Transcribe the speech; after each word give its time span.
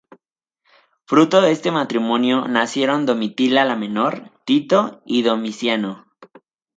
Fruto 1.05 1.41
de 1.41 1.51
este 1.51 1.69
matrimonio 1.71 2.47
nacieron 2.47 3.05
Domitila 3.05 3.65
la 3.65 3.75
Menor, 3.75 4.31
Tito 4.45 5.03
y 5.05 5.21
Domiciano. 5.21 6.07